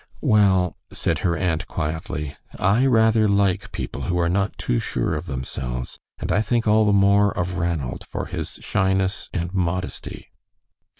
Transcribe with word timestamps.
"Well," 0.23 0.77
said 0.91 1.19
her 1.19 1.37
aunt, 1.37 1.67
quietly, 1.67 2.35
"I 2.57 2.87
rather 2.87 3.27
like 3.27 3.71
people 3.71 4.01
who 4.05 4.17
are 4.17 4.29
not 4.29 4.57
too 4.57 4.79
sure 4.79 5.13
of 5.13 5.27
themselves, 5.27 5.99
and 6.17 6.31
I 6.31 6.41
think 6.41 6.67
all 6.67 6.85
the 6.85 6.91
more 6.91 7.29
of 7.37 7.57
Ranald 7.57 8.03
for 8.07 8.25
his 8.25 8.53
shyness 8.63 9.29
and 9.31 9.53
modesty." 9.53 10.31